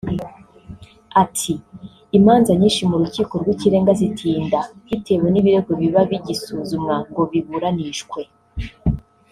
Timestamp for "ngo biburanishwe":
7.09-8.21